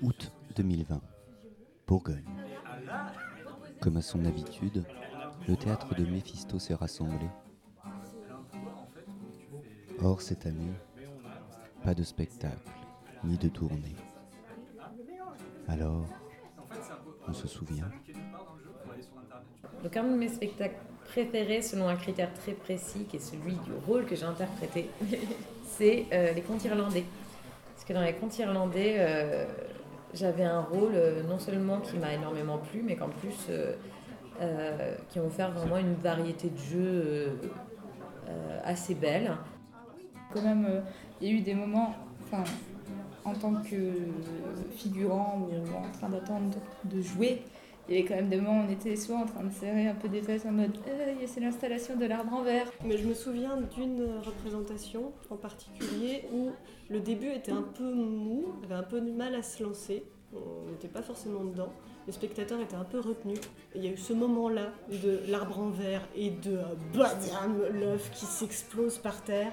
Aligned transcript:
Août 0.00 0.30
2020. 0.54 1.00
Bourgogne. 1.86 2.24
Comme 3.80 3.96
à 3.96 4.02
son 4.02 4.24
habitude, 4.24 4.84
le 5.48 5.56
théâtre 5.56 5.94
de 5.96 6.04
Méphisto 6.04 6.60
s'est 6.60 6.74
rassemblé. 6.74 7.26
Or, 10.00 10.22
cette 10.22 10.46
année, 10.46 10.72
pas 11.82 11.94
de 11.94 12.04
spectacle, 12.04 12.70
ni 13.24 13.36
de 13.38 13.48
tournée. 13.48 13.96
Alors, 15.66 16.06
on 17.26 17.32
se 17.32 17.48
souvient? 17.48 17.90
Donc 19.82 19.96
un 19.96 20.04
de 20.04 20.16
mes 20.16 20.28
spectacles 20.28 20.78
préférés, 21.06 21.62
selon 21.62 21.88
un 21.88 21.96
critère 21.96 22.32
très 22.34 22.52
précis, 22.52 23.04
qui 23.08 23.16
est 23.16 23.20
celui 23.20 23.54
du 23.54 23.72
rôle 23.86 24.06
que 24.06 24.14
j'ai 24.14 24.24
interprété, 24.24 24.90
c'est 25.66 26.06
euh, 26.12 26.32
les 26.32 26.42
contes 26.42 26.64
irlandais. 26.64 27.04
Parce 27.74 27.84
que 27.84 27.92
dans 27.92 28.02
les 28.02 28.14
contes 28.14 28.38
irlandais, 28.38 28.96
euh, 28.98 29.46
j'avais 30.14 30.44
un 30.44 30.60
rôle 30.60 30.92
euh, 30.94 31.22
non 31.22 31.38
seulement 31.38 31.80
qui 31.80 31.96
m'a 31.96 32.14
énormément 32.14 32.58
plu, 32.58 32.82
mais 32.84 32.96
qu'en 32.96 33.08
plus, 33.08 33.46
euh, 33.50 33.74
euh, 34.40 34.94
qui 35.08 35.20
ont 35.20 35.26
offert 35.26 35.50
vraiment 35.50 35.78
une 35.78 35.94
variété 35.94 36.48
de 36.48 36.58
jeux 36.58 36.78
euh, 36.78 37.36
euh, 38.28 38.60
assez 38.64 38.94
belle. 38.94 39.32
Quand 40.32 40.42
même, 40.42 40.66
euh, 40.68 40.80
il 41.20 41.28
y 41.28 41.30
a 41.30 41.34
eu 41.34 41.40
des 41.40 41.54
moments, 41.54 41.94
enfin, 42.24 42.44
en 43.24 43.34
tant 43.34 43.54
que 43.62 43.92
figurant 44.76 45.40
ou 45.40 45.76
en 45.76 45.90
train 45.90 46.08
d'attendre 46.08 46.58
de 46.84 47.00
jouer, 47.00 47.42
il 47.88 47.94
y 47.94 47.98
avait 47.98 48.06
quand 48.08 48.16
même 48.16 48.28
des 48.28 48.36
moments 48.36 48.60
où 48.60 48.66
on 48.68 48.70
était 48.70 48.96
soit 48.96 49.16
en 49.16 49.24
train 49.24 49.44
de 49.44 49.52
serrer 49.52 49.88
un 49.88 49.94
peu 49.94 50.08
des 50.08 50.20
fesses 50.20 50.44
en 50.44 50.52
mode 50.52 50.76
euh, 50.86 51.14
c'est 51.26 51.40
l'installation 51.40 51.96
de 51.96 52.04
l'arbre 52.04 52.34
en 52.34 52.42
verre. 52.42 52.66
Mais 52.84 52.98
je 52.98 53.08
me 53.08 53.14
souviens 53.14 53.56
d'une 53.74 54.18
représentation 54.22 55.12
en 55.30 55.36
particulier 55.36 56.24
où 56.32 56.50
le 56.90 57.00
début 57.00 57.28
était 57.28 57.52
un 57.52 57.62
peu 57.62 57.92
mou, 57.92 58.54
avait 58.64 58.74
un 58.74 58.82
peu 58.82 59.00
de 59.00 59.10
mal 59.10 59.34
à 59.34 59.42
se 59.42 59.62
lancer. 59.62 60.04
On 60.34 60.70
n'était 60.70 60.88
pas 60.88 61.02
forcément 61.02 61.44
dedans. 61.44 61.72
Les 62.06 62.12
spectateurs 62.12 62.60
étaient 62.60 62.76
un 62.76 62.84
peu 62.84 63.00
retenus. 63.00 63.40
Et 63.74 63.78
il 63.78 63.84
y 63.84 63.88
a 63.88 63.90
eu 63.92 63.96
ce 63.96 64.12
moment-là 64.12 64.72
de 64.90 65.20
l'arbre 65.28 65.58
en 65.58 65.70
verre 65.70 66.06
et 66.14 66.30
de 66.30 66.56
euh, 66.56 66.62
badam, 66.94 67.62
l'œuf 67.72 68.10
qui 68.10 68.24
s'explose 68.26 68.98
par 68.98 69.22
terre. 69.22 69.52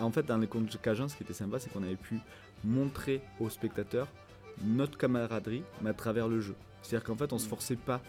En 0.00 0.10
fait, 0.10 0.24
dans 0.24 0.38
les 0.38 0.46
contes 0.46 0.80
Cajun, 0.80 1.08
ce 1.08 1.16
qui 1.16 1.24
était 1.24 1.32
sympa, 1.34 1.58
c'est 1.58 1.72
qu'on 1.72 1.82
avait 1.82 1.96
pu 1.96 2.18
montrer 2.64 3.20
aux 3.40 3.48
spectateurs 3.48 4.08
notre 4.64 4.98
camaraderie, 4.98 5.62
mais 5.82 5.90
à 5.90 5.94
travers 5.94 6.26
le 6.28 6.40
jeu. 6.40 6.54
C'est-à-dire 6.82 7.04
qu'en 7.06 7.16
fait, 7.16 7.32
on 7.32 7.38
se 7.38 7.48
forçait 7.48 7.76
pas. 7.76 8.00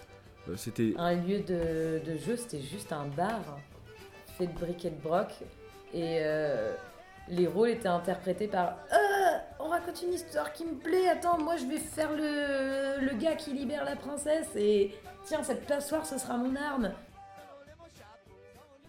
Euh, 0.48 0.56
C'était 0.56 0.94
Un 0.98 1.16
lieu 1.16 1.40
de, 1.42 2.00
de 2.04 2.18
jeu, 2.18 2.36
c'était 2.38 2.62
juste 2.62 2.92
un 2.92 3.06
bar 3.06 3.60
fait 4.40 4.48
de 4.48 4.54
briquet 4.54 4.90
de 4.90 5.02
broc. 5.02 5.28
Et 5.94 6.20
euh, 6.22 6.69
les 7.30 7.48
rôles 7.48 7.70
étaient 7.70 7.88
interprétés 7.88 8.48
par 8.48 8.78
Euh, 8.92 9.38
On 9.60 9.70
raconte 9.70 10.02
une 10.02 10.14
histoire 10.14 10.52
qui 10.54 10.66
me 10.66 10.76
plaît, 10.76 11.08
attends, 11.10 11.38
moi 11.40 11.56
je 11.58 11.66
vais 11.66 11.78
faire 11.78 12.12
le, 12.12 13.06
le 13.06 13.14
gars 13.18 13.36
qui 13.36 13.54
libère 13.54 13.84
la 13.86 13.96
princesse. 13.96 14.48
Et 14.56 14.94
tiens, 15.26 15.44
cette 15.44 15.66
passoire, 15.68 16.06
ce 16.06 16.18
sera 16.18 16.38
mon 16.38 16.56
arme. 16.56 16.92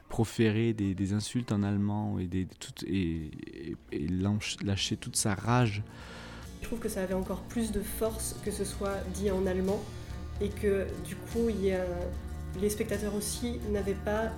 proférer 0.09 0.73
des, 0.73 0.93
des 0.95 1.13
insultes 1.13 1.53
en 1.53 1.63
allemand 1.63 2.19
et, 2.19 2.27
des, 2.27 2.47
tout- 2.47 2.85
et, 2.85 3.31
et- 3.47 3.77
et 3.93 4.09
lâche- 4.09 4.57
lâcher 4.65 4.97
toute 4.97 5.15
sa 5.17 5.35
rage. 5.37 5.83
Je 6.61 6.67
trouve 6.67 6.81
que 6.81 6.89
ça 6.89 7.03
avait 7.03 7.15
encore 7.15 7.43
plus 7.43 7.71
de 7.71 7.81
force 7.81 8.35
que 8.45 8.51
ce 8.51 8.65
soit 8.65 8.97
dit 9.15 9.31
en 9.31 9.47
allemand 9.47 9.81
et 10.41 10.49
que 10.49 10.87
du 11.07 11.15
coup, 11.15 11.49
il 11.49 11.65
y 11.65 11.73
a... 11.73 11.85
les 12.61 12.71
spectateurs 12.71 13.15
aussi 13.15 13.61
n'avaient 13.71 13.95
pas. 14.05 14.31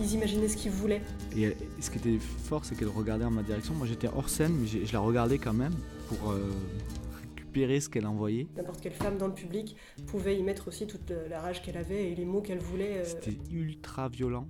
Ils 0.00 0.12
imaginaient 0.14 0.48
ce 0.48 0.56
qu'ils 0.56 0.72
voulaient. 0.72 1.02
Et 1.36 1.56
ce 1.80 1.90
qui 1.90 1.98
était 1.98 2.18
fort, 2.18 2.64
c'est 2.64 2.74
qu'elle 2.76 2.88
regardait 2.88 3.24
en 3.24 3.30
ma 3.30 3.42
direction. 3.42 3.74
Moi, 3.74 3.86
j'étais 3.86 4.08
hors 4.08 4.28
scène, 4.28 4.52
mais 4.54 4.66
je 4.66 4.92
la 4.92 4.98
regardais 4.98 5.38
quand 5.38 5.52
même 5.52 5.74
pour 6.08 6.32
euh, 6.32 6.50
récupérer 7.36 7.78
ce 7.80 7.88
qu'elle 7.88 8.06
envoyait. 8.06 8.48
N'importe 8.56 8.80
quelle 8.80 8.92
femme 8.92 9.18
dans 9.18 9.28
le 9.28 9.34
public 9.34 9.76
pouvait 10.06 10.36
y 10.36 10.42
mettre 10.42 10.66
aussi 10.68 10.86
toute 10.88 11.12
la 11.30 11.40
rage 11.40 11.62
qu'elle 11.62 11.76
avait 11.76 12.10
et 12.10 12.14
les 12.16 12.24
mots 12.24 12.40
qu'elle 12.42 12.58
voulait. 12.58 12.98
euh, 12.98 13.04
C'était 13.04 13.38
ultra 13.52 14.08
violent. 14.08 14.48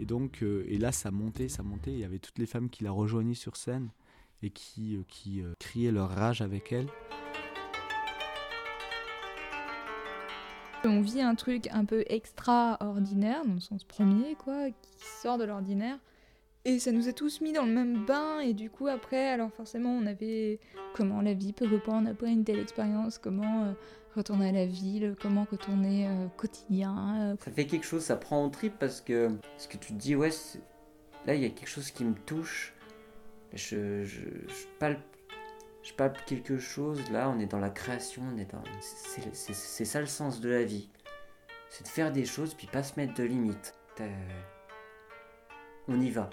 Et 0.00 0.04
donc, 0.04 0.42
euh, 0.42 0.64
et 0.68 0.78
là, 0.78 0.90
ça 0.90 1.12
montait, 1.12 1.48
ça 1.48 1.62
montait. 1.62 1.92
Il 1.92 1.98
y 2.00 2.04
avait 2.04 2.18
toutes 2.18 2.38
les 2.38 2.46
femmes 2.46 2.68
qui 2.68 2.82
la 2.82 2.90
rejoignaient 2.90 3.34
sur 3.34 3.56
scène 3.56 3.88
et 4.42 4.50
qui, 4.50 4.96
euh, 4.96 5.02
qui 5.06 5.42
euh, 5.42 5.52
criaient 5.60 5.92
leur 5.92 6.10
rage 6.10 6.40
avec 6.42 6.72
elle. 6.72 6.86
On 10.84 11.00
vit 11.00 11.22
un 11.22 11.34
truc 11.34 11.68
un 11.72 11.84
peu 11.84 12.04
extraordinaire, 12.08 13.44
dans 13.46 13.54
le 13.54 13.60
sens 13.60 13.84
premier, 13.84 14.34
quoi, 14.34 14.68
qui 14.70 15.04
sort 15.22 15.38
de 15.38 15.44
l'ordinaire. 15.44 15.98
Et 16.64 16.78
ça 16.78 16.92
nous 16.92 17.08
a 17.08 17.12
tous 17.12 17.40
mis 17.40 17.52
dans 17.52 17.64
le 17.64 17.72
même 17.72 18.04
bain, 18.04 18.38
et 18.40 18.52
du 18.52 18.70
coup, 18.70 18.86
après, 18.86 19.28
alors 19.28 19.50
forcément, 19.52 19.90
on 19.90 20.06
avait 20.06 20.60
comment 20.94 21.20
la 21.20 21.34
vie 21.34 21.52
peut 21.52 21.66
reprendre 21.68 22.08
après 22.08 22.30
une 22.30 22.44
telle 22.44 22.60
expérience, 22.60 23.18
comment 23.18 23.64
euh, 23.64 23.72
retourner 24.14 24.50
à 24.50 24.52
la 24.52 24.66
ville, 24.66 25.16
comment 25.20 25.46
retourner 25.50 26.06
euh, 26.08 26.26
quotidien. 26.36 27.32
euh. 27.32 27.36
Ça 27.40 27.50
fait 27.50 27.66
quelque 27.66 27.86
chose, 27.86 28.02
ça 28.02 28.16
prend 28.16 28.44
en 28.44 28.48
trip 28.50 28.74
parce 28.78 29.00
que 29.00 29.30
ce 29.58 29.66
que 29.66 29.76
tu 29.76 29.92
te 29.92 29.98
dis, 29.98 30.14
ouais, 30.14 30.30
là 31.26 31.34
il 31.34 31.42
y 31.42 31.46
a 31.46 31.50
quelque 31.50 31.68
chose 31.68 31.90
qui 31.90 32.04
me 32.04 32.14
touche. 32.14 32.74
Je, 33.54 34.04
je, 34.04 34.20
je 34.48 34.66
palpe, 34.78 35.00
je 35.82 35.92
palpe 35.92 36.24
quelque 36.24 36.58
chose. 36.58 37.10
Là, 37.10 37.28
on 37.28 37.38
est 37.38 37.46
dans 37.46 37.58
la 37.58 37.70
création, 37.70 38.22
on 38.32 38.38
est 38.38 38.50
dans. 38.50 38.62
C'est 38.80 39.84
ça 39.84 40.00
le 40.00 40.06
sens 40.06 40.40
de 40.40 40.48
la 40.48 40.64
vie. 40.64 40.88
C'est 41.68 41.84
de 41.84 41.88
faire 41.88 42.12
des 42.12 42.24
choses 42.24 42.54
puis 42.54 42.66
pas 42.66 42.82
se 42.82 42.98
mettre 42.98 43.14
de 43.14 43.24
limites. 43.24 43.74
On 45.88 46.00
y 46.00 46.10
va. 46.10 46.30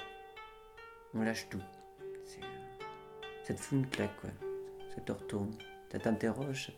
On 1.13 1.21
lâche 1.23 1.49
tout. 1.49 1.61
Ça 3.43 3.53
te 3.53 3.59
fout 3.59 3.79
une 3.79 3.89
claque, 3.89 4.15
quoi. 4.21 4.29
Ça 4.93 5.01
te 5.01 5.11
retourne. 5.11 5.57
Ça 5.91 5.97
t'interroge. 5.97 6.71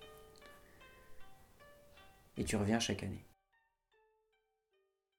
Et 2.38 2.46
tu 2.46 2.56
reviens 2.56 2.80
chaque 2.80 3.04
année. 3.04 3.26